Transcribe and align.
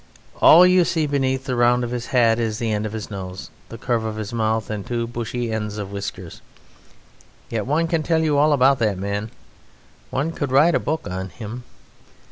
All 0.41 0.65
you 0.65 0.83
see 0.83 1.05
beneath 1.05 1.45
the 1.45 1.55
round 1.55 1.83
of 1.83 1.91
his 1.91 2.07
hat 2.07 2.39
is 2.39 2.57
the 2.57 2.71
end 2.71 2.87
of 2.87 2.91
his 2.91 3.11
nose, 3.11 3.51
the 3.69 3.77
curve 3.77 4.03
of 4.03 4.15
his 4.15 4.33
mouth, 4.33 4.71
and 4.71 4.83
two 4.83 5.05
bushy 5.05 5.51
ends 5.51 5.77
of 5.77 5.91
whiskers. 5.91 6.41
Yet 7.51 7.67
one 7.67 7.85
can 7.85 8.01
tell 8.01 8.27
all 8.35 8.51
about 8.51 8.79
that 8.79 8.97
man; 8.97 9.29
one 10.09 10.31
could 10.31 10.51
write 10.51 10.73
a 10.73 10.79
book 10.79 11.07
on 11.07 11.29
him. 11.29 11.65